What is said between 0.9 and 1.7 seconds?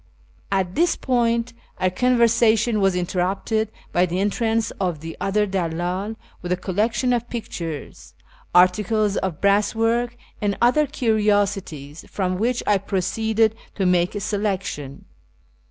point